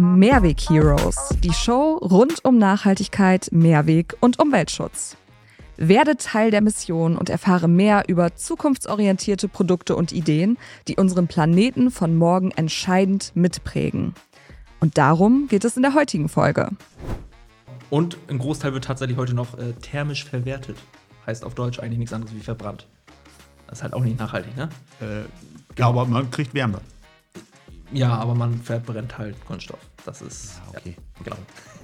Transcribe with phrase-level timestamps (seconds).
[0.00, 5.16] Mehrweg Heroes, die Show rund um Nachhaltigkeit, Mehrweg und Umweltschutz.
[5.76, 10.56] Werde Teil der Mission und erfahre mehr über zukunftsorientierte Produkte und Ideen,
[10.86, 14.14] die unseren Planeten von morgen entscheidend mitprägen.
[14.78, 16.70] Und darum geht es in der heutigen Folge.
[17.90, 20.76] Und ein Großteil wird tatsächlich heute noch äh, thermisch verwertet.
[21.26, 22.86] Heißt auf Deutsch eigentlich nichts anderes wie verbrannt.
[23.66, 24.68] Das ist halt auch nicht nachhaltig, ne?
[25.76, 26.80] Ja, aber man kriegt Wärme.
[27.92, 29.78] Ja, aber man verbrennt halt Kunststoff.
[30.08, 30.62] Das ist.
[30.72, 30.94] Ja, okay.
[30.96, 31.36] Ja, genau.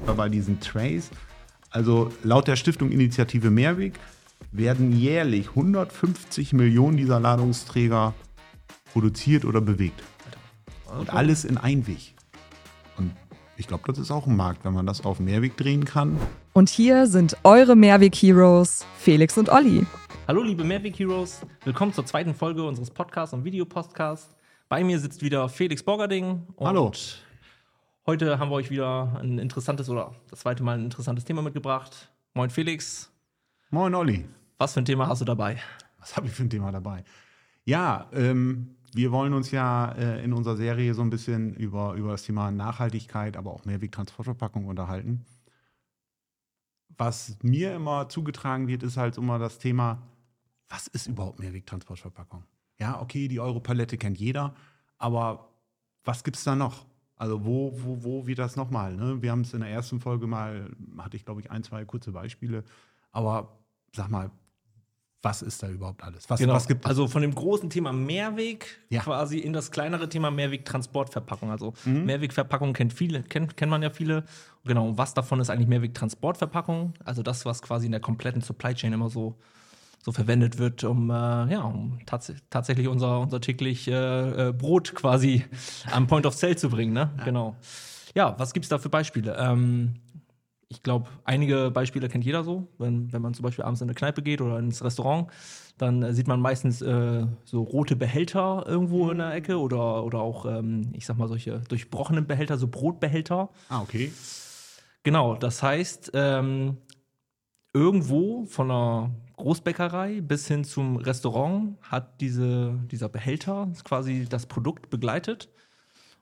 [0.05, 1.11] Aber bei diesen Trays,
[1.69, 4.01] also laut der Stiftung Initiative Mehrweg,
[4.51, 8.15] werden jährlich 150 Millionen dieser Ladungsträger
[8.95, 10.03] produziert oder bewegt.
[10.99, 12.15] Und alles in Einweg.
[12.97, 13.15] Und
[13.59, 16.19] ich glaube, das ist auch ein Markt, wenn man das auf Mehrweg drehen kann.
[16.55, 19.85] Und hier sind eure Mehrweg Heroes, Felix und Olli.
[20.27, 21.43] Hallo, liebe Mehrweg Heroes.
[21.65, 24.35] Willkommen zur zweiten Folge unseres Podcasts und Videopodcasts.
[24.71, 26.47] Bei mir sitzt wieder Felix Borgerding.
[26.57, 26.91] Und Hallo.
[28.07, 32.13] Heute haben wir euch wieder ein interessantes oder das zweite Mal ein interessantes Thema mitgebracht.
[32.35, 33.11] Moin Felix.
[33.71, 34.29] Moin, Olli.
[34.59, 35.59] Was für ein Thema hast du dabei?
[36.01, 37.03] Was habe ich für ein Thema dabei?
[37.65, 42.11] Ja, ähm, wir wollen uns ja äh, in unserer Serie so ein bisschen über, über
[42.11, 45.25] das Thema Nachhaltigkeit, aber auch Mehrwegtransportverpackung unterhalten.
[46.99, 50.03] Was mir immer zugetragen wird, ist halt immer das Thema,
[50.69, 52.45] was ist überhaupt Mehrwegtransportverpackung?
[52.79, 54.55] Ja, okay, die Europalette kennt jeder,
[54.99, 55.49] aber
[56.05, 56.85] was gibt es da noch?
[57.17, 58.95] Also wo, wo, wo wird das nochmal?
[58.97, 59.23] Ne?
[59.23, 62.11] Wir haben es in der ersten Folge mal, hatte ich glaube ich ein, zwei kurze
[62.13, 62.65] Beispiele,
[63.13, 63.59] aber
[63.93, 64.31] sag mal,
[65.23, 66.29] was ist da überhaupt alles?
[66.29, 66.89] Was, was gibt es?
[66.91, 69.01] Also von dem großen Thema Mehrweg Ja.
[69.01, 71.51] quasi in das kleinere Thema Mehrwegtransportverpackung.
[71.51, 72.05] Also Mhm.
[72.05, 74.25] Mehrwegverpackung kennt viele, kennt, kennt man ja viele.
[74.65, 76.93] Genau, und was davon ist eigentlich Mehrwegtransportverpackung?
[77.05, 79.39] Also das, was quasi in der kompletten Supply Chain immer so,
[80.05, 84.95] so verwendet wird, um, äh, ja, um tats tatsächlich unser, unser täglich äh, äh, Brot
[84.95, 85.45] quasi
[85.93, 86.93] am Point of Sale zu bringen.
[86.93, 87.11] Ne?
[87.25, 87.57] Genau.
[88.15, 89.35] Ja, was gibt es da für Beispiele?
[89.39, 89.95] Ähm,
[90.69, 92.69] ich glaube, einige Beispiele kennt jeder so.
[92.77, 95.29] Wenn, wenn man zum Beispiel abends in eine Kneipe geht oder ins Restaurant,
[95.79, 100.19] dann äh, sieht man meistens äh, so rote Behälter irgendwo in der Ecke oder, oder
[100.19, 103.49] auch, ähm, ich sag mal, solche durchbrochenen Behälter, so Brotbehälter.
[103.71, 104.13] Ah, okay.
[105.03, 106.77] Genau, das heißt, ähm,
[107.75, 114.89] irgendwo von einer Großbäckerei bis hin zum Restaurant hat diese, dieser Behälter quasi das Produkt
[114.91, 115.51] begleitet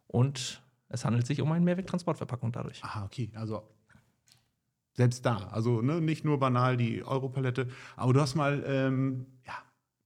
[0.06, 2.82] und es handelt sich um eine Mehrwegtransportverpackung dadurch.
[2.82, 3.30] Ah, okay.
[3.34, 3.62] Also
[4.94, 5.48] selbst da.
[5.48, 9.54] Also ne, nicht nur banal die Europalette, aber du hast mal, ähm, ja,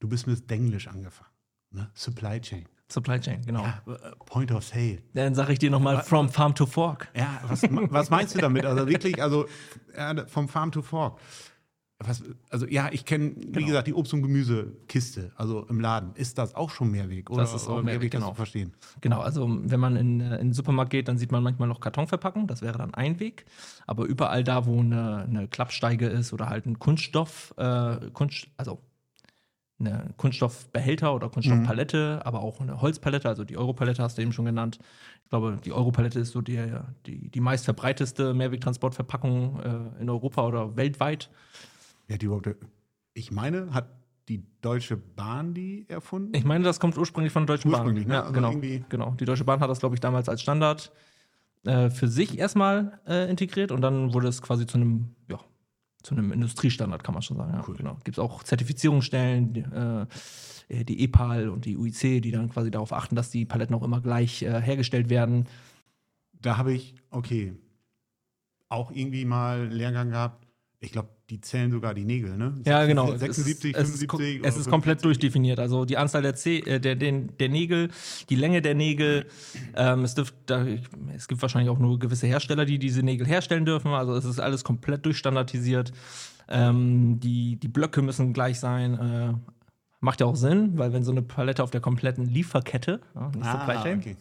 [0.00, 1.30] du bist mit Denglisch angefangen.
[1.70, 1.90] Ne?
[1.94, 2.66] Supply Chain.
[2.88, 3.62] Supply Chain, genau.
[3.62, 4.98] Ja, äh, Point of Sale.
[5.14, 7.08] Dann sage ich dir nochmal From Farm to Fork.
[7.16, 8.64] Ja, was, was meinst du damit?
[8.64, 9.46] Also wirklich, also
[9.96, 11.18] ja, vom Farm to Fork.
[11.98, 13.66] Was, also ja, ich kenne, wie Genau.
[13.68, 16.10] gesagt, die Obst- und Gemüsekiste, also im Laden.
[16.14, 17.30] Ist das auch schon Mehrweg?
[17.30, 18.32] Oder, Das ist auch wie Mehrweg, ich das genau.
[18.32, 18.74] zu verstehen?
[19.00, 21.80] Genau, also wenn man in, äh, in den Supermarkt geht, dann sieht man manchmal noch
[21.80, 23.46] Kartonverpackung, das wäre dann ein Weg.
[23.86, 28.78] Aber überall da, wo eine, eine Klappsteige ist oder halt ein Kunststoff, äh, Kunst, also
[29.78, 34.46] eine Kunststoffbehälter oder Kunststoffpalette, aber auch eine Holzpalette, also die Europalette hast du eben schon
[34.46, 34.78] genannt.
[35.24, 36.58] Ich glaube, die Europalette ist so die,
[37.04, 39.60] die, die meist verbreiteste Mehrwegtransportverpackung
[39.98, 41.30] äh, in Europa oder weltweit.
[42.08, 42.48] Ja, die überhaupt,
[43.14, 43.88] ich meine, hat
[44.28, 46.34] die Deutsche Bahn die erfunden?
[46.34, 48.08] Ich meine, das kommt ursprünglich von der Deutschen Ursprünglich, Bahn.
[48.08, 48.14] ne?
[48.14, 48.54] Ja, Also genau,
[48.88, 49.10] genau.
[49.20, 50.90] Die Deutsche Bahn hat das, glaube ich, damals als Standard
[51.64, 55.38] äh, für sich erstmal äh, integriert und dann wurde es quasi zu einem, ja,
[56.06, 57.52] zu einem Industriestandard, kann man schon sagen.
[57.52, 57.76] Ja, Cool.
[57.76, 57.94] genau.
[58.04, 62.92] Gibt es auch Zertifizierungsstellen, die, äh, die EPAL und die UIC, die dann quasi darauf
[62.92, 65.48] achten, dass die Paletten auch immer gleich äh, hergestellt werden.
[66.40, 67.54] Da habe ich, okay,
[68.68, 70.46] auch irgendwie mal einen Lehrgang gehabt.
[70.78, 72.54] Ich glaube, die zählen sogar die Nägel, ne?
[72.64, 73.16] Ja, genau.
[73.16, 75.02] 76, es ist, 75 es es ist komplett 45.
[75.02, 75.58] durchdefiniert.
[75.58, 77.90] Also die Anzahl der, Zeh, äh, der, der, der Nägel,
[78.30, 79.26] die Länge der Nägel.
[79.74, 80.64] Ähm, es, dürft, da,
[81.16, 83.88] es gibt wahrscheinlich auch nur gewisse Hersteller, die diese Nägel herstellen dürfen.
[83.92, 85.92] Also es ist alles komplett durchstandardisiert.
[86.48, 88.94] Ähm, die, die Blöcke müssen gleich sein.
[88.94, 89.34] Äh,
[89.98, 93.44] macht ja auch Sinn, weil wenn so eine Palette auf der kompletten Lieferkette, ja, nicht
[93.44, 94.16] Ah, Chain, okay.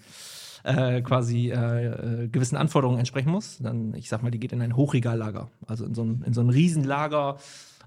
[0.65, 4.61] Äh, quasi äh, äh, gewissen Anforderungen entsprechen muss, dann, ich sag mal, die geht in
[4.61, 5.49] ein Hochregallager.
[5.67, 7.37] Also in so ein, in so ein Riesenlager,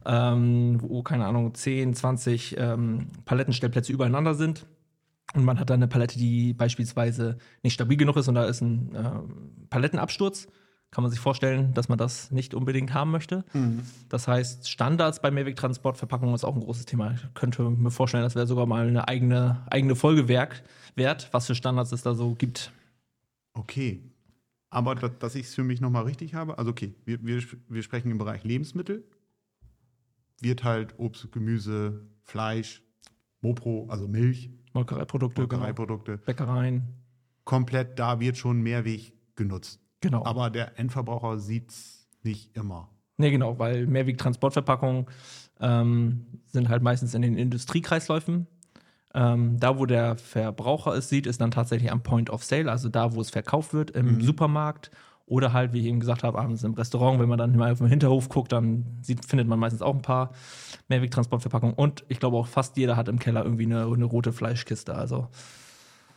[0.06, 4.66] ähm, wo, keine Ahnung, 10, 20 ähm, Palettenstellplätze übereinander sind.
[5.34, 8.62] Und man hat dann eine Palette, die beispielsweise nicht stabil genug ist und da ist
[8.62, 10.46] ein ähm, Palettenabsturz.
[10.90, 13.44] Kann man sich vorstellen, dass man das nicht unbedingt haben möchte.
[14.08, 17.12] Das heißt, Standards bei Mehrwegtransportverpackungen ist auch ein großes Thema.
[17.12, 21.54] Ich könnte mir vorstellen, das wäre sogar mal eine eigene, eigene Folge wert, was für
[21.54, 22.72] Standards es da so gibt.
[23.52, 24.02] Okay.
[24.70, 27.82] Aber dass, dass ich es für mich nochmal richtig habe, also okay, wir, wir, wir
[27.82, 29.04] sprechen im Bereich Lebensmittel.
[30.40, 32.82] Wird halt Obst, Gemüse, Fleisch,
[33.40, 35.56] Mopro, also Milch, Molkereiprodukte, genau.
[35.56, 36.18] Molkereiprodukte.
[36.18, 36.82] Bäckereien.
[37.44, 39.80] Komplett, da wird schon Mehrweg genutzt.
[40.00, 40.24] Genau.
[40.24, 42.88] Aber der Endverbraucher sieht es nicht immer.
[43.16, 45.06] Nee, genau, weil Mehrweg-Transportverpackungen
[45.60, 48.46] ähm, sind halt meistens in den Industriekreisläufen.
[49.14, 52.88] Ähm, da, wo der Verbraucher es sieht, ist dann tatsächlich am Point of Sale, also
[52.88, 54.90] da, wo es verkauft wird, im Supermarkt.
[55.26, 57.78] Oder halt, wie ich eben gesagt habe, abends im Restaurant, wenn man dann mal auf
[57.78, 60.32] den Hinterhof guckt, dann sieht, findet man meistens auch ein paar
[60.88, 61.74] Mehrwegtransportverpackungen.
[61.74, 64.94] Und ich glaube auch fast jeder hat im Keller irgendwie eine, eine rote Fleischkiste.
[64.94, 65.28] Also,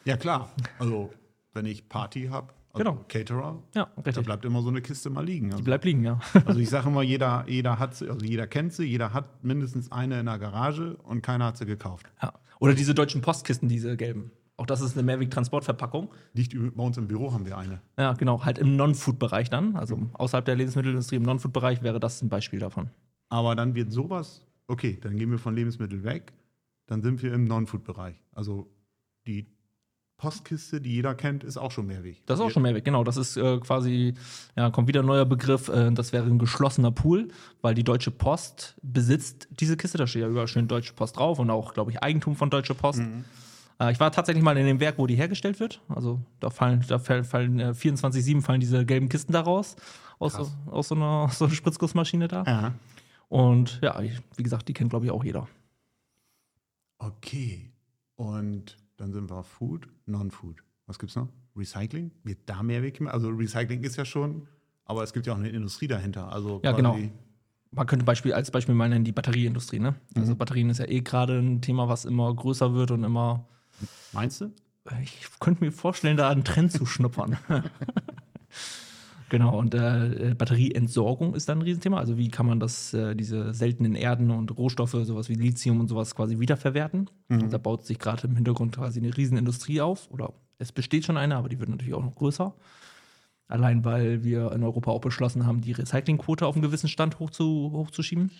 [0.05, 0.49] Ja, klar.
[0.79, 1.09] Also,
[1.53, 3.03] wenn ich Party habe, Genau.
[3.07, 4.25] Caterer, ja, da richtig.
[4.25, 5.47] bleibt immer so eine Kiste mal liegen.
[5.49, 6.19] Die Also, bleibt liegen, ja.
[6.45, 9.91] also ich sage immer, jeder, jeder hat sie, also jeder kennt sie, jeder hat mindestens
[9.91, 12.05] eine in der Garage und keiner hat sie gekauft.
[12.21, 12.33] ja.
[12.59, 14.31] Oder diese deutschen Postkisten, diese gelben.
[14.55, 16.09] Auch das ist eine Mehrwegtransportverpackung.
[16.33, 17.81] Liegt bei uns im Büro haben wir eine.
[17.97, 19.75] Ja, genau, halt im Non-Food-Bereich dann.
[19.75, 22.91] Also außerhalb der Lebensmittelindustrie, im Non-Food-Bereich wäre das ein Beispiel davon.
[23.29, 26.33] Aber dann wird sowas, okay, dann gehen wir von Lebensmitteln weg,
[26.85, 28.21] dann sind wir im Non-Food-Bereich.
[28.33, 28.69] Also
[29.25, 29.47] die
[30.21, 32.21] Postkiste, die jeder kennt, ist auch schon Mehrweg.
[32.27, 33.03] Das ist auch schon Mehrweg, genau.
[33.03, 34.13] Das ist äh, quasi,
[34.55, 37.29] ja, kommt wieder ein neuer Begriff, äh, das wäre ein geschlossener Pool,
[37.63, 41.39] weil die Deutsche Post besitzt diese Kiste, da steht ja überall schön Deutsche Post drauf
[41.39, 43.01] und auch, glaube ich, Eigentum von Deutsche Post.
[43.79, 45.81] Äh, ich war tatsächlich mal in dem Werk, wo die hergestellt wird.
[45.89, 49.75] Also da fallen, da fallen, fallen äh, 24-7 fallen diese gelben Kisten da raus,
[50.19, 52.43] aus, so, aus, so einer, aus so einer Spritzgussmaschine da.
[52.45, 52.73] Ja.
[53.27, 55.47] Und ja, ich, wie gesagt, die kennt, glaube ich, auch jeder.
[56.99, 57.71] Okay.
[58.17, 60.63] Und dann sind wir Food, Non-Food.
[60.85, 61.27] Was gibt's noch?
[61.55, 62.11] Recycling?
[62.23, 63.15] Wird da Mehrweg gemacht?
[63.15, 64.47] Also Recycling ist ja schon,
[64.85, 66.31] aber es gibt ja auch eine Industrie dahinter.
[66.31, 66.99] Also Ja, genau.
[67.71, 69.79] Man könnte Beispiel, als Beispiel mal nennen die Batterieindustrie.
[69.79, 69.95] Ne?
[70.15, 73.47] Also Batterien ist ja eh gerade ein Thema, was immer größer wird und immer.
[74.11, 74.51] Meinst du?
[75.01, 77.37] Ich könnte mir vorstellen, da einen Trend zu schnuppern.
[79.31, 81.97] genau, und äh, Batterieentsorgung ist dann ein Riesenthema.
[81.97, 85.87] Also wie kann man das, äh, diese seltenen Erden und Rohstoffe, sowas wie Lithium und
[85.87, 87.09] sowas quasi wiederverwerten?
[87.49, 90.11] Da baut sich gerade im Hintergrund quasi eine Riesenindustrie auf.
[90.11, 92.53] Oder es besteht schon eine, aber die wird natürlich auch noch größer.
[93.47, 97.71] Allein weil wir in Europa auch beschlossen haben, die Recyclingquote auf einen gewissen Stand hochzu,
[97.73, 98.31] hochzuschieben.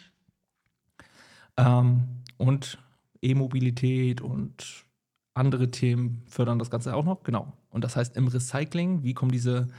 [1.57, 2.03] Ähm,
[2.38, 2.77] und
[3.21, 4.85] E-Mobilität und
[5.33, 7.23] andere Themen fördern das Ganze auch noch.
[7.23, 7.53] Genau.
[7.69, 9.69] Und das heißt, im Recycling, wie kommen diese,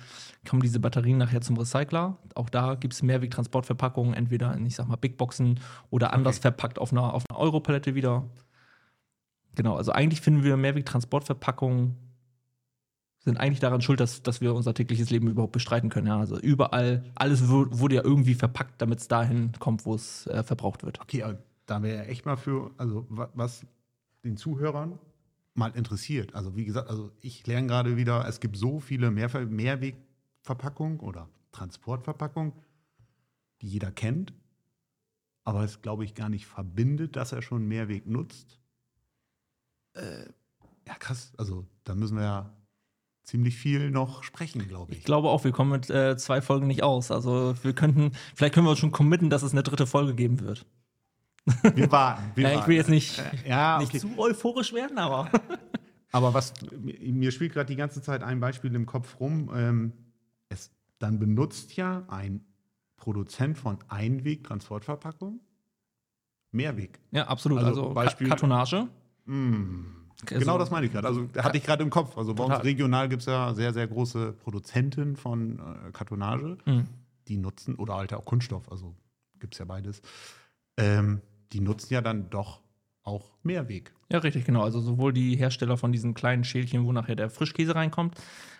[0.49, 2.17] kommen diese Batterien nachher zum Recycler?
[2.35, 5.61] Auch da gibt es Mehrwegtransportverpackungen, entweder in, ich sag mal, Bigboxen
[5.91, 8.25] oder anders verpackt auf einer, auf einer Europalette wieder.
[9.55, 11.97] Genau, also eigentlich finden wir Mehrwegtransportverpackungen
[13.25, 16.09] sind eigentlich daran schuld, dass, dass wir unser tägliches Leben überhaupt bestreiten können.
[16.09, 20.27] Ja, also überall, alles wu- wurde ja irgendwie verpackt, damit es dahin kommt, wo es
[20.27, 21.01] äh, verbraucht wird.
[21.01, 23.65] Okay, aber da wäre ja echt mal für, also wa- was
[24.25, 24.99] den Zuhörern
[25.55, 26.35] mal interessiert.
[26.35, 31.29] Also wie gesagt, also ich lerne gerade wieder, es gibt so viele Mehrver Mehrwegverpackungen oder
[31.53, 32.53] Transportverpackungen,
[33.61, 34.33] die jeder kennt,
[35.45, 38.59] aber es glaube ich gar nicht verbindet, dass er schon Mehrweg nutzt.
[39.95, 40.25] Äh,
[40.87, 41.33] ja, krass.
[41.37, 42.57] Also da müssen wir ja
[43.23, 45.05] ziemlich viel noch sprechen, glaube Ich ich.
[45.05, 47.11] glaube auch, wir kommen mit äh, zwei Folgen nicht aus.
[47.11, 50.41] Also wir könnten, vielleicht können wir uns schon committen, dass es eine dritte Folge geben
[50.41, 50.67] wird.
[51.75, 52.23] Wir warten.
[52.35, 52.73] Wir Ja, ich will warten.
[52.73, 53.99] jetzt nicht, ja, nicht okay.
[53.99, 55.29] zu euphorisch werden, aber.
[56.15, 59.51] Aber was mir spielt gerade die ganze Zeit ein Beispiel im Kopf rum.
[59.55, 59.93] Ähm,
[60.51, 62.45] es, dann benutzt ja ein
[62.99, 65.41] Produzent von Einweg-Transportverpackung
[66.51, 67.01] Mehrweg.
[67.13, 67.61] Ja, absolut.
[67.61, 68.89] Also Also, Beispiel- Ka Kartonage.
[70.27, 71.09] genau das meine ich gerade.
[71.09, 72.19] Also hatte ich gerade im Kopf.
[72.19, 76.59] Also bei uns regional gibt es ja sehr, sehr große Produzenten von äh, Kartonage.
[76.67, 76.85] Mhm.
[77.29, 78.95] Die nutzen, oder halt auch Kunststoff, also
[79.41, 80.03] gibt es ja beides.
[80.77, 82.61] Ähm, die nutzen ja dann doch
[83.05, 83.93] auch Mehrweg.
[84.11, 84.63] Ja, richtig, genau.
[84.63, 88.15] Also sowohl die Hersteller von diesen kleinen Schälchen, wo nachher der Frischkäse reinkommt,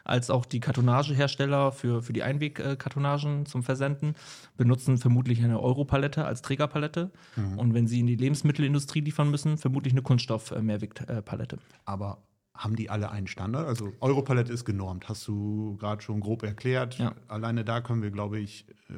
[0.05, 4.15] als auch die Kartonagehersteller für, für die Einwegkartonagen zum Versenden
[4.57, 7.13] benutzen vermutlich eine Europalette als Trägerpalette.
[7.57, 11.59] Und wenn sie in die Lebensmittelindustrie liefern müssen, vermutlich eine Kunststoff-Mehrwegpalette.
[11.85, 13.67] Aber haben die alle einen Standard?
[13.67, 16.99] Also Europalette ist genormt, hast du gerade schon grob erklärt.
[16.99, 17.15] Ja.
[17.29, 18.95] Alleine da können wir, glaube ich, äh,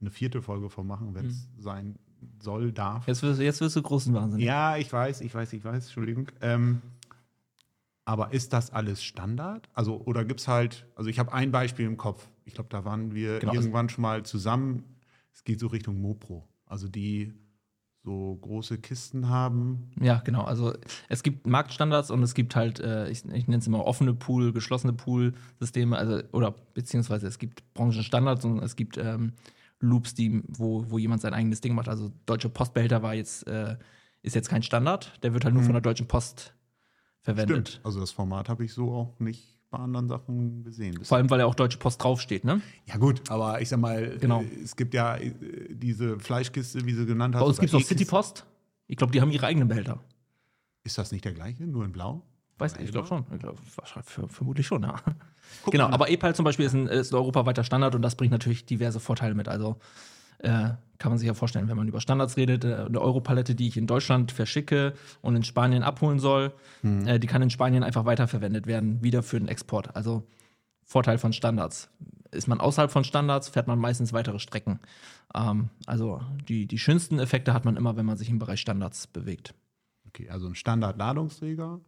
[0.00, 1.98] eine vierte Folge von machen, wenn es sein
[2.40, 3.06] soll, darf.
[3.08, 4.40] Jetzt wirst, jetzt wirst du großen Wahnsinn.
[4.40, 6.30] Ja, ich weiß, ich weiß, ich weiß, Entschuldigung.
[6.40, 6.82] Ähm,
[8.04, 9.68] aber ist das alles Standard?
[9.74, 12.26] Also, oder gibt es halt, also ich habe ein Beispiel im Kopf.
[12.44, 14.84] Ich glaube, da waren wir Genau, also- irgendwann schon mal zusammen.
[15.32, 16.46] Es geht so Richtung Mopro.
[16.66, 17.34] Also die
[18.04, 19.90] so große Kisten haben.
[20.00, 20.44] Ja, genau.
[20.44, 20.72] Also
[21.08, 24.52] es gibt Marktstandards und es gibt halt, äh, ich, ich nenne es immer offene Pool,
[24.52, 29.32] geschlossene Pool-Systeme, also oder beziehungsweise es gibt Branchenstandards und es gibt ähm,
[29.80, 31.88] Loops, die, wo, wo jemand sein eigenes Ding macht.
[31.88, 33.76] Also Deutsche Postbehälter war jetzt, äh,
[34.22, 36.54] ist jetzt kein Standard, der wird halt nur von der Deutschen Post
[37.20, 37.80] verwendet.
[37.84, 41.04] Also das Format habe ich so auch nicht bei anderen Sachen gesehen.
[41.04, 42.60] Vor allem, weil ja auch Deutsche Post draufsteht, ne?
[42.86, 44.42] Ja gut, aber ich sag mal, Genau.
[44.42, 45.32] äh, es gibt ja äh,
[45.70, 47.42] diese Fleischkiste, wie sie genannt hast.
[47.42, 47.94] Bei uns gibt es auch E-Kiste.
[47.98, 48.46] City Post.
[48.86, 49.98] Ich glaube, die haben ihre eigenen Behälter.
[50.84, 52.22] Ist das nicht der gleiche, nur in blau?
[52.58, 53.24] Weiß nicht, ich glaube schon.
[53.34, 53.58] Ich glaub,
[54.30, 54.96] vermutlich schon, ja.
[55.62, 55.94] Guck genau, mal.
[55.94, 58.98] aber EPAL zum Beispiel ist ein, ist ein europaweiter Standard und das bringt natürlich diverse
[58.98, 59.48] Vorteile mit.
[59.48, 59.76] Also
[60.38, 63.68] äh, kann man sich ja vorstellen, wenn man über Standards redet, äh, eine Europalette, die
[63.68, 67.06] ich in Deutschland verschicke und in Spanien abholen soll, Mhm.
[67.06, 69.94] äh, die kann in Spanien einfach weiterverwendet werden, wieder für den Export.
[69.94, 70.26] Also
[70.82, 71.90] Vorteil von Standards.
[72.30, 74.80] Ist man außerhalb von Standards, fährt man meistens weitere Strecken.
[75.34, 79.06] Ähm, also die, die schönsten Effekte hat man immer, wenn man sich im Bereich Standards
[79.06, 79.54] bewegt.
[80.08, 81.80] Okay, also ein Standard-Ladungsträger,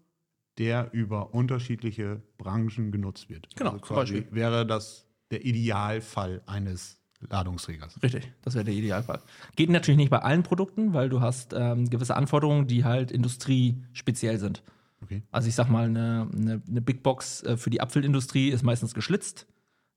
[0.58, 3.48] der über unterschiedliche Branchen genutzt wird.
[3.56, 4.26] Genau, also zum Beispiel.
[4.30, 8.00] wäre das der Idealfall eines Ladungsträgers.
[8.02, 9.20] Richtig, das wäre der Idealfall.
[9.56, 14.38] Geht natürlich nicht bei allen Produkten, weil du hast ähm, gewisse Anforderungen, die halt industriespeziell
[14.38, 14.62] sind.
[15.02, 15.22] Okay.
[15.30, 18.94] Also ich sag mal, eine, eine, eine Big Box äh, für die Apfelindustrie ist meistens
[18.94, 19.46] geschlitzt,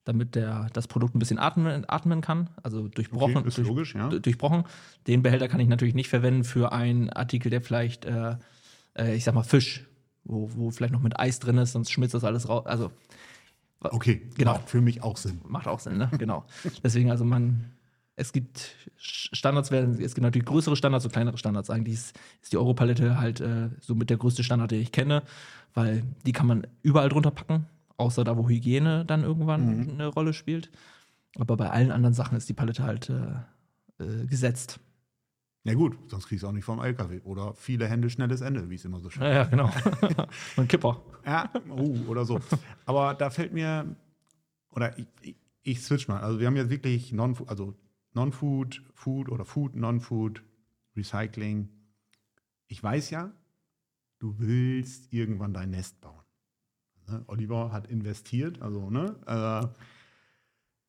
[0.03, 3.37] damit der, das Produkt ein bisschen atmen, atmen kann, also durchbrochen.
[3.37, 4.09] Okay, ist durch, logisch, ja.
[4.09, 4.63] du- Durchbrochen.
[5.07, 8.35] Den Behälter kann ich natürlich nicht verwenden für einen Artikel, der vielleicht, äh,
[8.97, 9.87] äh, ich sag mal, Fisch,
[10.23, 12.65] wo, wo vielleicht noch mit Eis drin ist, sonst schmilzt das alles raus.
[12.65, 12.91] Also
[13.83, 14.53] Okay, Genau.
[14.53, 15.41] macht für mich auch Sinn.
[15.47, 16.09] macht auch Sinn, ne?
[16.19, 16.45] Genau.
[16.83, 17.71] Deswegen, also man,
[18.15, 21.71] es gibt Standards werden, es gibt natürlich größere Standards und kleinere Standards.
[21.71, 25.23] Eigentlich ist, ist die Europalette halt äh, so mit der größte Standard, den ich kenne,
[25.73, 27.65] weil die kann man überall drunter packen,
[27.97, 30.69] außer da, wo Hygiene dann irgendwann eine Rolle spielt.
[31.39, 34.79] Aber bei allen anderen Sachen ist die Palette halt äh, äh, gesetzt.
[35.63, 37.21] Ja gut, sonst kriegst du auch nicht vom LKW.
[37.21, 39.69] Oder viele Hände, schnelles Ende, wie es immer so schön Ja, ja, genau.
[40.57, 41.01] und Kipper.
[41.25, 42.39] Ja, oh, oder so.
[42.85, 43.95] Aber da fällt mir,
[44.71, 46.19] oder ich, ich, ich switch mal.
[46.19, 47.75] Also wir haben jetzt wirklich non also
[48.13, 50.43] Non-Food, Food oder Food, Non-Food,
[50.95, 51.69] Recycling.
[52.67, 53.31] Ich weiß ja,
[54.19, 56.23] du willst irgendwann dein Nest bauen.
[57.07, 57.23] Ne?
[57.27, 59.67] Oliver hat investiert, also ne, äh,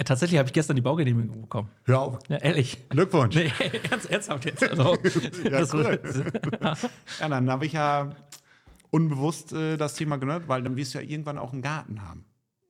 [0.03, 1.71] Ja, tatsächlich habe ich gestern die Baugenehmigung bekommen.
[1.85, 2.89] hör auf, Ja, ehrlich.
[2.89, 3.37] Glückwunsch.
[3.37, 3.53] Nee,
[3.91, 4.65] ernst, ernsthaft jetzt.
[4.69, 4.97] Also,
[5.45, 6.01] Ja, das- cool.
[7.21, 8.11] Ja, dann habe ich ja
[8.91, 12.25] unbewusst äh, das Thema genannt, weil dann wirst du ja irgendwann auch einen Garten haben.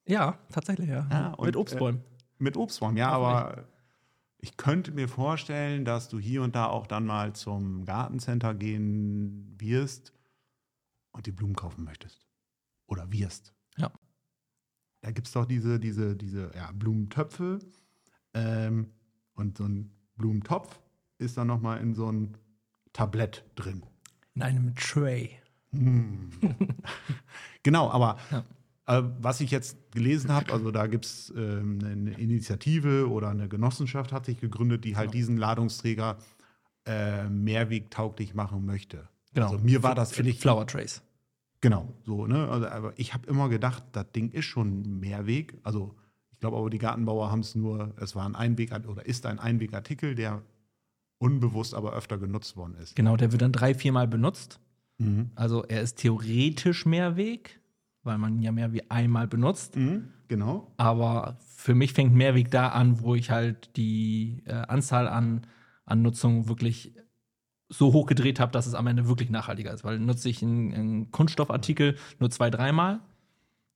[0.07, 1.07] ja, tatsächlich, ja.
[1.11, 2.03] Ja, und, Mit Obstbäumen.
[2.39, 3.65] Mit Obstbäumen, ja, aber
[4.39, 9.57] ich könnte mir vorstellen, dass du hier und da auch dann mal zum Gartencenter gehen
[9.59, 10.13] wirst
[11.13, 12.27] und die Blumen kaufen möchtest.
[12.89, 13.55] Oder wirst.
[13.79, 13.91] Ja.
[15.03, 17.59] Da gibt es doch diese, diese, diese ja, Blumentöpfe
[18.35, 18.87] ähm,
[19.35, 20.81] und so ein Blumentopf
[21.19, 22.37] ist dann nochmal in so ein
[22.93, 23.83] Tablett drin.
[24.35, 25.31] In einem Tray.
[27.63, 28.99] Genau, aber Ja.
[28.99, 33.49] äh, was ich jetzt gelesen habe, also da gibt es ähm, eine Initiative oder eine
[33.49, 36.19] Genossenschaft hat sich gegründet, die halt diesen Ladungsträger
[36.87, 39.09] äh, mehrwegtauglich machen möchte.
[39.35, 39.47] Genau.
[39.53, 41.03] Also mir war das Flower Trays.
[41.63, 42.49] Genau, so, ne?
[42.49, 45.59] Also, aber ich habe immer gedacht, das Ding ist schon Mehrweg.
[45.63, 45.95] Also
[46.33, 49.39] ich glaube aber, die Gartenbauer haben es nur, es war ein Einweg oder ist ein
[49.39, 50.43] Einwegartikel, der
[51.19, 52.97] unbewusst aber öfter genutzt worden ist.
[52.97, 54.59] Genau, der wird dann drei, viermal benutzt.
[54.99, 55.31] Mhm.
[55.37, 57.61] Also er ist theoretisch Mehrweg,
[58.03, 59.77] weil man ihn ja mehr wie einmal benutzt.
[59.77, 60.73] Mhm, genau.
[60.79, 65.47] Aber für mich fängt Mehrweg da an, wo ich halt die äh, Anzahl an,
[65.85, 66.93] an Nutzung wirklich
[67.73, 69.83] so hoch gedreht habe, dass es am Ende wirklich nachhaltiger ist.
[69.85, 73.01] Weil nutze ich einen, einen Kunststoffartikel nur zwei, dreimal,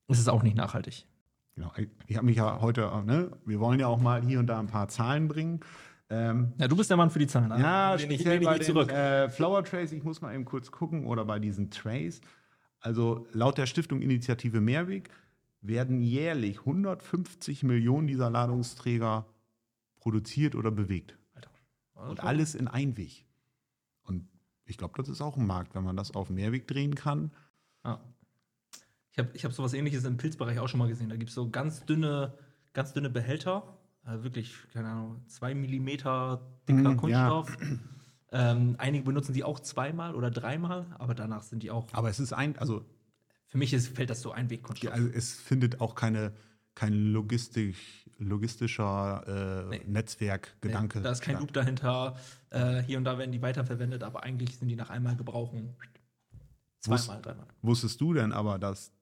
[0.09, 1.07] ist es auch nicht nachhaltig.
[1.55, 1.73] genau.
[2.07, 4.59] Ich- habe mich ja heute, äh, ne, wir wollen ja auch mal hier und da
[4.61, 5.61] ein paar Zahlen bringen.
[6.11, 7.51] Ähm, Ja, du bist der Mann für die Zahlen.
[7.51, 8.93] also Ja, ich- speziell ich bei mich den zurück.
[8.93, 12.21] äh, Flower Trays, ich muss mal eben kurz gucken, oder bei diesen Trays.
[12.81, 15.11] Also laut der Stiftung Initiative Mehrweg
[15.63, 19.27] werden jährlich 150 Millionen dieser Ladungsträger
[19.97, 21.17] produziert oder bewegt.
[21.95, 23.25] Und alles in Einweg.
[24.67, 27.33] Ich glaube, das ist auch ein Markt, wenn man das auf Mehrweg drehen kann.
[27.85, 28.01] Ja.
[29.13, 31.09] Ich habe ich hab sowas ähnliches im Pilzbereich auch schon mal gesehen.
[31.09, 32.35] Da gibt es so ganz dünne,
[32.73, 36.95] ganz dünne Behälter, äh, wirklich, keine Ahnung, zwei Millimeter dicker ja.
[36.95, 37.57] Kunststoff.
[38.33, 41.87] Ähm, einige benutzen die auch zweimal oder dreimal, aber danach sind die auch.
[41.93, 42.85] Aber es ist ein, also,
[43.47, 44.93] Für mich ist, fällt das so Einwegkunststoff.
[44.93, 46.33] also es findet auch keine,
[46.77, 49.83] kein logistisch, logistischer äh, Nee.
[49.87, 51.01] Netzwerkgedanke.
[51.01, 52.17] Da ist kein Loop dahinter.
[52.51, 55.75] Äh, hier und da werden die weiterverwendet, aber eigentlich sind die nach einmal gebrauchen
[56.81, 57.47] zweimal, dreimal.
[57.63, 58.93] Wusstest du denn aber, dass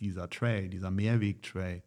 [0.00, 1.82] dieser Tray, dieser Mehrweg-Tray,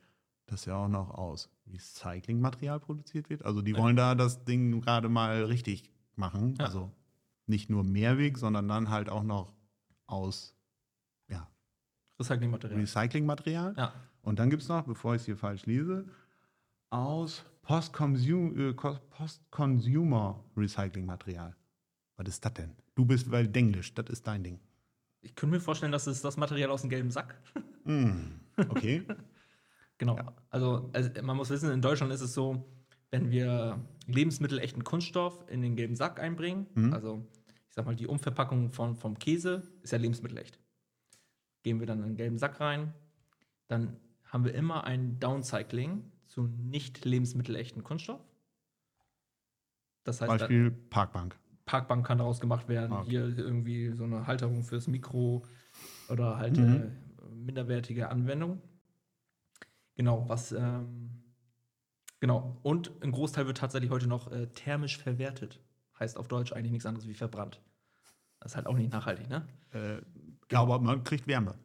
[0.46, 3.46] das ja auch noch aus Recyclingmaterial produziert wird?
[3.46, 6.56] Also die wollen da das Ding gerade mal richtig machen.
[6.60, 6.66] Ja.
[6.66, 6.92] Also
[7.46, 9.54] nicht nur Mehrweg, sondern dann halt auch noch
[10.06, 10.56] aus
[11.30, 11.48] ja,
[12.20, 12.80] Recyclingmaterial.
[12.80, 13.74] Recyclingmaterial.
[13.78, 13.94] Ja.
[14.22, 16.06] Und dann gibt es noch, bevor ich es hier falsch lese,
[16.90, 18.74] aus Post-Consumer äh,
[19.10, 19.42] Post
[20.58, 21.56] Recyclingmaterial.
[22.18, 22.76] Was ist das denn?
[22.96, 24.60] Du bist weil Denglisch, das ist dein Ding.
[25.22, 27.36] Ich könnte mir vorstellen, dass es das Material aus dem gelben Sack.
[27.84, 29.04] Mm, okay.
[29.98, 30.18] Genau.
[30.50, 32.66] Also, also man muss wissen, in Deutschland ist es so,
[33.12, 36.94] wenn wir Lebensmittel echten Kunststoff in den gelben Sack einbringen, Mhm.
[36.94, 37.26] also
[37.68, 40.60] ich sag mal, die Umverpackung von, vom Käse ist ja lebensmittelecht.
[41.64, 42.94] geben wir dann in einen gelben Sack rein.
[43.68, 43.98] Dann
[44.30, 48.22] haben wir immer ein Downcycling zu nicht lebensmittelechten Kunststoff.
[50.04, 51.38] Das heißt, Beispiel Parkbank.
[51.66, 52.94] Parkbank kann daraus gemacht werden.
[52.94, 53.10] Ah, okay.
[53.10, 55.46] Hier irgendwie so eine Halterung fürs Mikro
[56.08, 56.76] oder halt Mhm.
[56.76, 58.62] äh, minderwertige Anwendung.
[59.96, 61.24] Genau, was ähm,
[62.20, 62.58] genau.
[62.64, 65.60] Und ein Großteil wird tatsächlich heute noch äh, thermisch verwertet.
[66.00, 67.62] Heißt auf Deutsch eigentlich nichts anderes wie verbrannt.
[68.40, 69.46] Das ist halt auch nicht nachhaltig, ne?
[69.74, 69.98] Äh,
[70.52, 71.56] ja, aber man kriegt Wärme.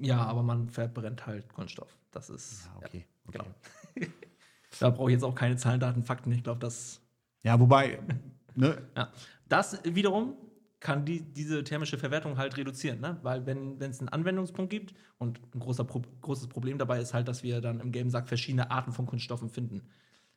[0.00, 1.96] Ja, aber man verbrennt halt Kunststoff.
[2.10, 2.66] Das ist.
[2.66, 3.04] Ja, okay.
[3.32, 3.54] Ja, okay.
[3.94, 4.06] genau.
[4.80, 6.32] da brauche ich jetzt auch keine Zahlen, Daten, Fakten.
[6.32, 7.00] Ich glaube, das
[7.42, 8.00] Ja, wobei,
[8.54, 9.12] ne, Ja.
[9.48, 10.34] Das wiederum
[10.80, 13.18] kann die, diese thermische Verwertung halt reduzieren, ne?
[13.22, 17.26] weil wenn es einen Anwendungspunkt gibt und ein großer Pro großes Problem dabei ist halt,
[17.26, 19.82] dass wir dann im gelben Sack verschiedene Arten von Kunststoffen finden.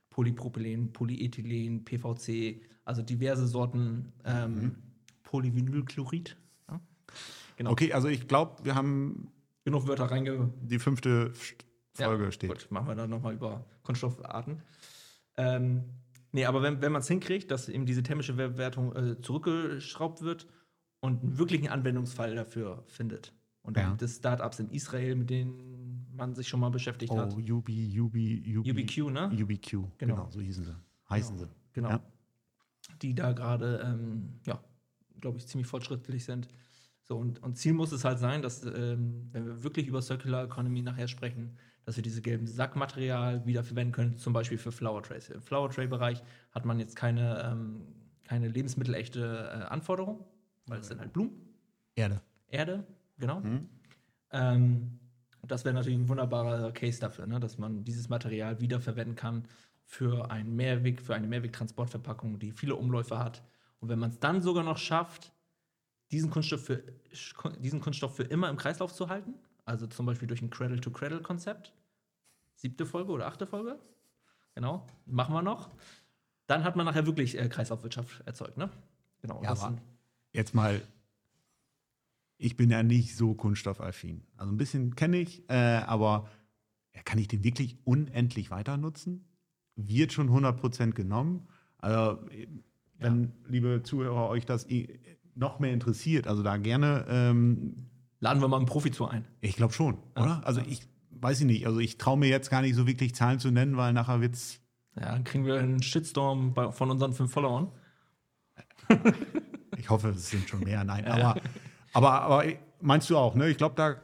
[0.09, 4.77] Polypropylen, Polyethylen, PVC, also diverse Sorten ähm,
[5.23, 6.37] Polyvinylchlorid.
[6.69, 6.79] Ja?
[7.57, 7.71] Genau.
[7.71, 9.29] okay, also ich glaube, wir haben
[9.67, 11.33] Genug Wörter reinge die fünfte
[11.93, 12.49] Folge ja, steht.
[12.49, 14.61] Gut, machen wir dann nochmal über Kunststoffarten.
[15.35, 15.83] Ähm,
[16.31, 20.47] nee, aber wenn, wenn man es hinkriegt, dass eben diese thermische Verwertung äh, zurückgeschraubt wird
[21.01, 23.33] und einen wirklichen Anwendungsfall dafür findet.
[23.61, 23.93] Und Ja.
[23.99, 27.33] es Startups in Israel, mit denen man sich schon mal beschäftigt Oh, hat.
[27.33, 27.69] UB, UB,
[27.99, 29.29] UB, UBQ, ne?
[29.33, 29.89] UBQ, genau.
[29.97, 30.29] Genau.
[30.29, 30.75] so hießen sie.
[31.09, 31.47] Heißen sie.
[31.73, 31.89] Genau.
[31.89, 31.99] Ja.
[33.01, 34.63] Die da gerade, ähm, ja,
[35.19, 36.47] glaube ich, ziemlich fortschrittlich sind.
[37.07, 40.43] So, und, und Ziel muss es halt sein, dass, ähm, wenn wir wirklich über Circular
[40.43, 45.29] Economy nachher sprechen, dass wir diese gelben Sackmaterial wiederverwenden können, zum Beispiel für Flower Trays.
[45.29, 46.21] Im Flower Tray-Bereich
[46.51, 47.87] hat man jetzt keine, ähm,
[48.25, 50.25] keine lebensmittelechte äh, Anforderung,
[50.65, 51.31] weil es sind halt Blumen,
[51.95, 52.21] Erde.
[52.49, 52.85] Erde,
[53.17, 53.39] genau.
[53.39, 53.69] Mhm.
[54.31, 54.99] Ähm,
[55.41, 57.39] das wäre natürlich ein wunderbarer Case dafür, ne?
[57.39, 59.45] dass man dieses Material wiederverwenden kann
[59.85, 63.41] für einen Mehrweg, für eine Mehrwegtransportverpackung, die viele Umläufe hat.
[63.79, 65.31] Und wenn man es dann sogar noch schafft,
[66.11, 66.83] diesen Kunststoff, für,
[67.59, 69.33] diesen Kunststoff für immer im Kreislauf zu halten,
[69.65, 71.73] also zum Beispiel durch ein Cradle-to-Cradle-Konzept,
[72.55, 73.77] siebte Folge oder achte Folge,
[74.55, 75.69] genau, machen wir noch,
[76.47, 78.57] dann hat man nachher wirklich äh, Kreislaufwirtschaft erzeugt.
[78.57, 78.69] Ne?
[79.21, 79.77] Genau, Ja, aber-
[80.33, 80.81] Jetzt mal,
[82.37, 84.23] ich bin ja nicht so kunststoffaffin.
[84.37, 85.53] Also ein bisschen kenne ich, äh,
[85.85, 86.29] aber
[86.93, 89.25] ja, kann ich den wirklich unendlich weiter nutzen?
[89.75, 91.47] Wird schon 100% genommen?
[91.79, 92.47] Also, äh,
[92.99, 94.65] wenn, liebe Zuhörer, euch das
[95.37, 97.87] noch mehr interessiert, also da gerne, ähm,
[98.19, 99.25] laden wir mal einen Profi zu ein.
[99.41, 100.41] ich glaube schon, oder?
[100.45, 103.39] Also ich weiß ich nicht, also ich traue mir jetzt gar nicht so wirklich Zahlen
[103.39, 104.59] zu nennen, weil nachher wird's
[104.95, 107.71] Ja, dann kriegen wir einen Shitstorm bei, von unseren fünf Followern.
[109.77, 110.83] Ich hoffe, es sind schon mehr.
[110.83, 111.39] Nein, aber,
[111.93, 112.43] aber, aber
[112.81, 113.47] meinst du auch, ne?
[113.49, 113.95] Ich glaube, da,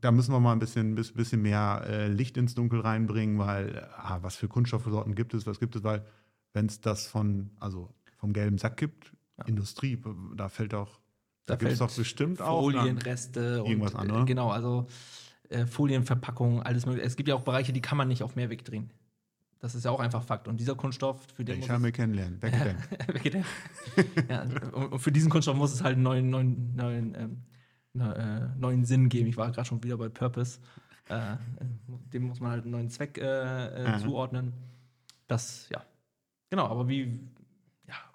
[0.00, 3.88] da müssen wir mal ein bisschen, bis- bisschen mehr äh, Licht ins Dunkel reinbringen, weil,
[3.96, 6.04] ah, was für Kunststoffsorten gibt es, was gibt es, weil,
[6.52, 9.12] wenn es das von, also vom gelben Sack gibt,
[9.46, 10.00] Industrie,
[10.36, 11.00] da fällt auch,
[11.46, 12.70] da, Da gibt es doch bestimmt auch.
[12.70, 12.78] ne?
[12.78, 14.22] Folienreste und irgendwas an, oder?
[14.22, 14.86] äh, genau, also
[15.48, 17.06] äh, Folienverpackungen, alles mögliche.
[17.06, 18.90] Es gibt ja auch Bereiche, die kann man nicht auf Mehrweg drehen.
[19.58, 20.46] Das ist ja auch einfach Fakt.
[20.46, 22.38] Und dieser Kunststoff, für den Ich habe mir kennenlernen.
[22.40, 22.76] Der?
[24.28, 24.42] ja,
[24.72, 27.42] und für diesen Kunststoff muss es halt einen neuen, neuen, neuen, ähm,
[27.94, 29.26] ne, äh, neuen Sinn geben.
[29.26, 30.60] Ich war gerade schon wieder bei Purpose.
[31.08, 31.36] Äh,
[32.12, 34.52] dem muss man halt einen neuen Zweck äh, äh, zuordnen.
[35.28, 35.82] Das, ja.
[36.50, 37.18] Genau, aber wie, ja,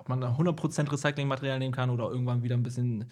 [0.10, 3.06] ob man da 100% Recyclingmaterial nehmen kann oder irgendwann wieder ein bisschen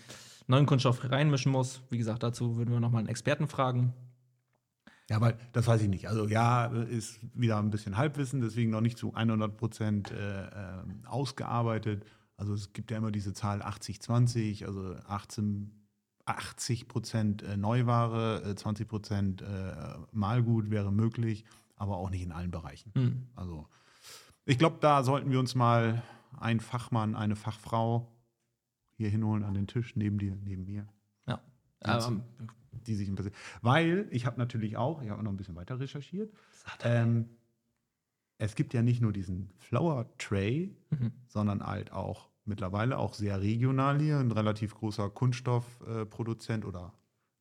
[0.47, 1.81] neuen Kunststoff reinmischen muss.
[1.89, 3.93] Wie gesagt, dazu würden wir nochmal einen Experten fragen.
[5.09, 6.09] Ja, weil das weiß ich nicht.
[6.09, 11.03] Also ja, ist wieder ein bisschen Halbwissen, deswegen noch nicht zu 100 Prozent äh, ähm,
[11.05, 12.03] ausgearbeitet.
[12.35, 15.71] Also es gibt ja immer diese Zahl 80-20, also 18,
[16.25, 19.73] 80 Prozent äh, Neuware, äh, 20 Prozent äh,
[20.11, 22.91] Malgut wäre möglich, aber auch nicht in allen Bereichen.
[22.95, 23.27] Hm.
[23.35, 23.67] Also
[24.45, 26.01] ich glaube, da sollten wir uns mal
[26.37, 28.11] einen Fachmann, eine Fachfrau
[28.93, 30.87] hier hinholen an den Tisch, neben dir, neben mir
[31.27, 31.41] Ja.
[31.83, 32.23] Ähm,
[32.71, 33.33] die sich ein bisschen.
[33.61, 36.33] Weil ich habe natürlich auch, ich habe noch ein bisschen weiter recherchiert.
[36.83, 37.29] Ähm,
[38.37, 41.11] es gibt ja nicht nur diesen Flower Tray, Mhm.
[41.27, 46.93] sondern halt auch mittlerweile auch sehr regional hier ein relativ großer Kunststoffproduzent äh, oder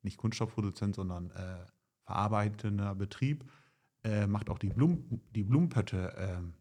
[0.02, 1.64] nicht Kunststoffproduzent, sondern äh,
[2.04, 3.50] verarbeitender Betrieb
[4.04, 6.54] äh, macht auch die, Blum, die Blumenpötte ähm,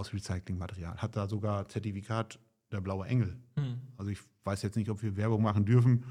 [0.00, 0.96] aus Recyclingmaterial.
[0.96, 2.38] Hat da sogar Zertifikat
[2.72, 3.36] der blaue Engel.
[3.56, 3.80] hm.
[3.96, 6.04] Also ich weiß jetzt nicht, ob wir Werbung machen dürfen.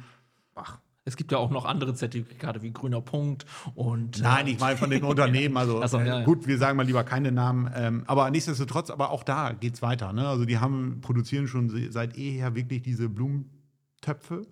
[0.55, 4.21] Ach, es gibt ja auch noch andere Zertifikate wie grüner Punkt und.
[4.21, 5.57] Nein, äh, ich meine von den Unternehmen.
[5.57, 6.25] Also so, äh, ja, ja.
[6.25, 7.71] gut, wir sagen mal lieber keine Namen.
[7.75, 10.13] Ähm, aber nichtsdestotrotz, aber auch da geht es weiter.
[10.13, 10.27] Ne?
[10.27, 14.45] Also die haben, produzieren schon se- seit eher wirklich diese Blumentöpfe,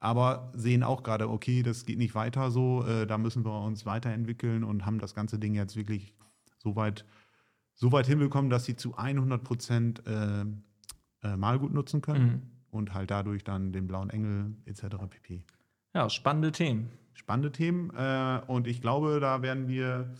[0.00, 3.84] aber sehen auch gerade, okay, das geht nicht weiter so, äh, da müssen wir uns
[3.84, 6.14] weiterentwickeln und haben das ganze Ding jetzt wirklich
[6.58, 7.04] so weit,
[7.82, 10.44] so weit hinbekommen, dass sie zu 100 Prozent äh,
[11.24, 12.24] äh, Malgut nutzen können.
[12.24, 12.42] Mhm.
[12.70, 14.84] und halt dadurch dann den blauen Engel etc.
[15.10, 15.42] pp.
[15.92, 16.90] Ja, spannende Themen.
[17.12, 20.14] Spannende Themen äh, und ich glaube, da werden wir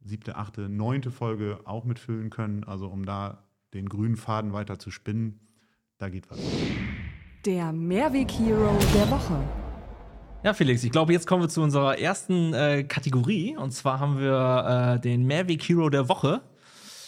[0.00, 4.90] siebte, achte, neunte Folge auch mitfüllen können, also um da den grünen Faden weiter zu
[4.90, 5.38] spinnen,
[5.98, 6.40] da geht was.
[7.44, 9.63] Der Mehrweg-Hero der Woche.
[10.44, 13.56] Ja, Felix, ich glaube, jetzt kommen wir zu unserer ersten äh, Kategorie.
[13.56, 16.42] Und zwar haben wir äh, den Mehrweg Hero der Woche.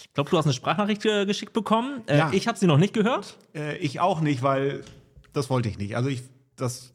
[0.00, 2.00] Ich glaube, du hast eine Sprachnachricht äh, geschickt bekommen.
[2.06, 2.30] Äh, Ja.
[2.32, 3.36] Ich habe sie noch nicht gehört.
[3.54, 4.82] Äh, ich auch nicht, weil
[5.34, 5.96] das wollte ich nicht.
[5.96, 6.22] Also ich,
[6.56, 6.94] das,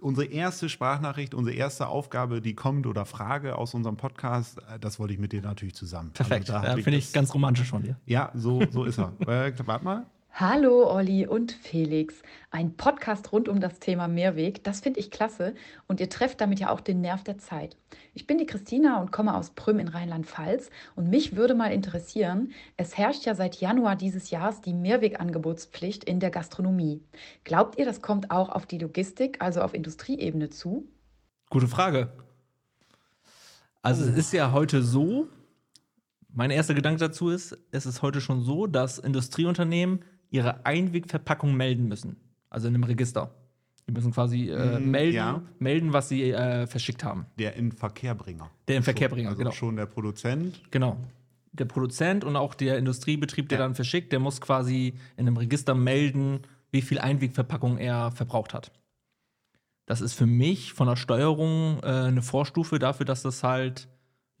[0.00, 4.98] unsere erste Sprachnachricht, unsere erste Aufgabe, die kommt oder Frage aus unserem Podcast, äh, das
[4.98, 6.12] wollte ich mit dir natürlich zusammen.
[6.14, 6.48] Perfekt.
[6.48, 8.00] Also ja, hab Finde ich ganz romantisch von dir.
[8.06, 9.12] Ja, so, so ist er.
[9.26, 10.06] warte mal.
[10.34, 12.22] Hallo Olli und Felix.
[12.50, 15.54] Ein Podcast rund um das Thema Mehrweg, das finde ich klasse
[15.88, 17.76] und ihr trefft damit ja auch den Nerv der Zeit.
[18.14, 22.52] Ich bin die Christina und komme aus Prüm in Rheinland-Pfalz und mich würde mal interessieren,
[22.78, 27.02] es herrscht ja seit Januar dieses Jahres die Mehrwegangebotspflicht in der Gastronomie.
[27.44, 30.88] Glaubt ihr, das kommt auch auf die Logistik, also auf Industrieebene zu?
[31.50, 32.10] Gute Frage.
[33.82, 35.28] Also, es ist ja heute so,
[36.32, 41.86] mein erster Gedanke dazu ist, es ist heute schon so, dass Industrieunternehmen ihre Einwegverpackung melden
[41.86, 42.16] müssen.
[42.50, 43.30] Also in einem Register.
[43.86, 45.42] Die müssen quasi äh, Mm, melden, ja.
[45.58, 47.26] melden, was sie äh, verschickt haben.
[47.38, 48.50] Der in Verkehrbringer.
[48.68, 49.50] Der in Verkehrbringer, also genau.
[49.52, 50.60] schon der Produzent.
[50.70, 50.96] Genau.
[51.52, 53.64] Der Produzent und auch der Industriebetrieb, der Ja.
[53.64, 56.40] dann verschickt, der muss quasi in einem Register melden,
[56.70, 58.72] wie viel Einwegverpackung er verbraucht hat.
[59.86, 63.88] Das ist für mich von der Steuerung äh, eine Vorstufe dafür, dass das halt,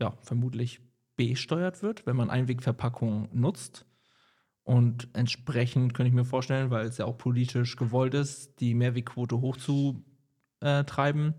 [0.00, 0.80] ja, vermutlich
[1.16, 3.84] besteuert wird, wenn man Einwegverpackung nutzt.
[4.64, 9.40] Und entsprechend könnte ich mir vorstellen, weil es ja auch politisch gewollt ist, die Mehrwegquote
[9.40, 11.34] hochzutreiben,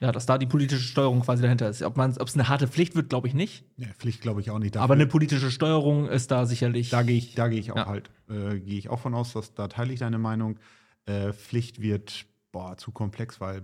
[0.00, 1.82] ja, dass da die politische Steuerung quasi dahinter ist.
[1.82, 3.64] Ob man- ob es eine harte Pflicht wird, glaube ich nicht.
[3.76, 4.74] Ja, Pflicht glaube ich auch nicht.
[4.74, 6.90] Dafür, Aber eine politische Steuerung ist da sicherlich.
[6.90, 7.86] da gehe ich, da gehe ich auch Ja.
[7.86, 10.58] halt, äh, gehe ich auch von aus, dass da teile ich deine Meinung.
[11.06, 13.62] Äh, Pflicht wird boah, zu komplex, weil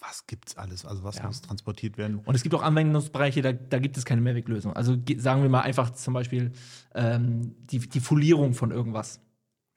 [0.00, 0.84] was gibt's alles?
[0.84, 1.26] Also was Ja.
[1.26, 2.18] muss transportiert werden?
[2.18, 4.72] Und es gibt auch Anwendungsbereiche, da, da gibt es keine Mehrweglösung.
[4.74, 6.52] Also ge- sagen wir mal einfach zum Beispiel
[6.94, 9.20] ähm, die, die Folierung von irgendwas.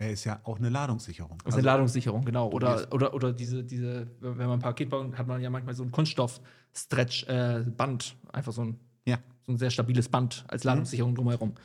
[0.01, 1.37] Er ist ja auch eine Ladungssicherung.
[1.45, 2.49] Ist eine Ladungssicherung, genau.
[2.51, 5.83] Oder, oder, oder diese, diese, wenn man ein Paket baut, hat man ja manchmal so
[5.83, 8.15] ein Kunststoff-Stretch-Band.
[8.31, 9.17] Einfach so ein, Ja.
[9.45, 11.55] so ein sehr stabiles Band als Ladungssicherung drumherum.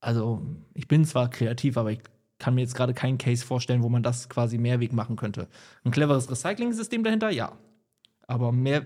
[0.00, 0.44] Also,
[0.74, 2.00] ich bin zwar kreativ, aber ich
[2.42, 5.46] kann mir jetzt gerade keinen Case vorstellen, wo man das quasi Mehrweg machen könnte.
[5.84, 7.52] Ein cleveres Recycling-System dahinter, ja.
[8.26, 8.84] Aber mehr,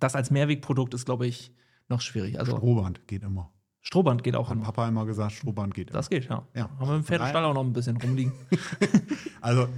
[0.00, 1.52] das als Mehrwegprodukt ist, glaube ich,
[1.90, 2.38] noch schwierig.
[2.38, 3.52] Also, Strohband geht immer.
[3.82, 4.64] Strohband geht auch Hat immer.
[4.64, 5.98] Papa immer gesagt, Strohband geht immer.
[5.98, 6.48] Das geht, ja.
[6.54, 6.70] Ja.
[6.78, 8.32] Haben wir im Pferdestall auch noch ein bisschen rumliegen.
[9.42, 9.68] Also,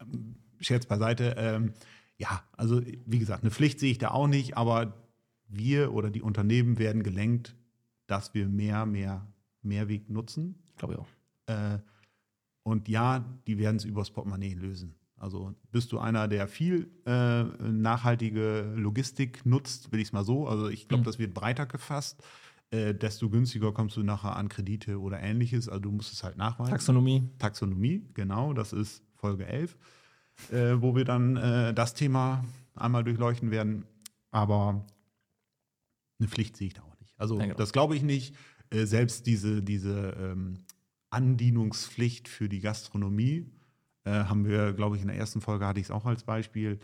[0.00, 1.34] ähm, Scherz beiseite.
[1.36, 1.74] Ähm,
[2.16, 4.94] ja, also wie gesagt, eine Pflicht sehe ich da auch nicht, aber
[5.48, 7.54] wir oder die Unternehmen werden gelenkt,
[8.06, 9.26] dass wir mehr, mehr
[9.60, 10.62] Mehrweg nutzen.
[10.78, 11.08] glaube ich auch.
[11.46, 11.80] Äh,
[12.62, 14.94] und ja, die werden es übers Portemonnaie lösen.
[15.16, 20.48] Also bist du einer, der viel äh, nachhaltige Logistik nutzt, will ich es mal so.
[20.48, 21.06] Also ich glaube, Mhm.
[21.06, 22.22] das wird breiter gefasst.
[22.70, 25.68] Äh, desto günstiger kommst du nachher an Kredite oder ähnliches.
[25.68, 26.70] Also du musst es halt nachweisen.
[26.70, 27.28] Taxonomie.
[27.38, 29.76] Taxonomie, genau, das ist Folge 11,
[30.50, 32.44] äh, wo wir dann äh, das Thema
[32.74, 33.84] einmal durchleuchten werden.
[34.32, 34.84] Aber
[36.18, 37.14] eine Pflicht sehe ich da auch nicht.
[37.18, 37.56] Also Ja, genau.
[37.56, 38.34] das glaube ich nicht.
[38.70, 40.64] Äh, selbst diese, diese ähm,
[41.12, 43.50] Andienungspflicht für die Gastronomie
[44.04, 46.80] äh, haben wir, glaube ich, in der ersten Folge hatte ich es auch als Beispiel.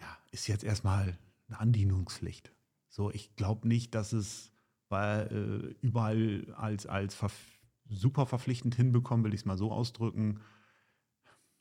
[0.00, 2.52] Ja, ist jetzt erstmal eine Andienungspflicht.
[2.88, 4.50] So, ich glaube nicht, dass es
[4.90, 7.34] weil, äh, überall als, als verf
[7.92, 10.40] super verpflichtend hinbekommen, will ich es mal so ausdrücken.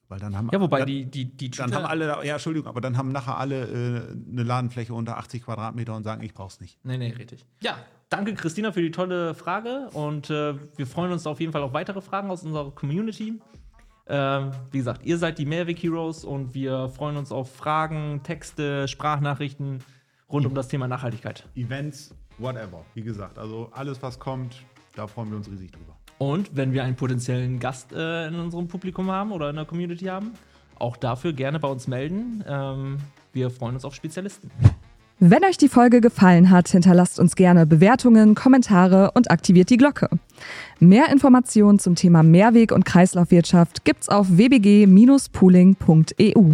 [0.09, 2.81] Weil dann haben Ja, wobei dann, die, die, die dann haben alle, ja, Entschuldigung, aber
[2.81, 6.83] dann haben nachher alle äh, eine Ladenfläche unter 80 Quadratmeter und sagen, ich brauch's nicht.
[6.83, 7.45] Nee, nee, richtig.
[7.61, 7.77] Ja,
[8.09, 11.73] danke Christina für die tolle Frage und äh, wir freuen uns auf jeden Fall auf
[11.73, 13.39] weitere Fragen aus unserer Community.
[14.07, 19.83] Ähm, wie gesagt, ihr seid die Mehrweg-Heroes und wir freuen uns auf Fragen, Texte, Sprachnachrichten
[20.31, 21.47] rund um das Thema Nachhaltigkeit.
[21.53, 22.83] Events, whatever.
[22.95, 24.55] Wie gesagt, also alles, was kommt,
[24.95, 25.98] da freuen wir uns riesig drüber.
[26.19, 30.05] Und wenn wir einen potenziellen Gast äh, in unserem Publikum haben oder in der Community
[30.05, 30.33] haben,
[30.77, 32.43] auch dafür gerne bei uns melden.
[32.47, 32.97] Ähm,
[33.33, 34.51] wir freuen uns auf Spezialisten.
[35.21, 40.07] Wenn euch die Folge gefallen hat, hinterlasst uns gerne Bewertungen, Kommentare und aktiviert die Glocke.
[40.79, 46.53] Mehr Informationen zum Thema Mehrweg- und Kreislaufwirtschaft gibt's auf wbg-pooling.eu.